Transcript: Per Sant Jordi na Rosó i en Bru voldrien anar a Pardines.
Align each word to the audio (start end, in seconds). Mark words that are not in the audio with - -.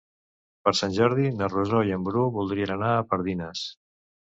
Per 0.67 0.73
Sant 0.79 0.95
Jordi 0.95 1.27
na 1.43 1.51
Rosó 1.55 1.85
i 1.91 1.95
en 2.01 2.11
Bru 2.11 2.27
voldrien 2.41 2.77
anar 2.81 2.95
a 2.99 3.09
Pardines. 3.15 3.69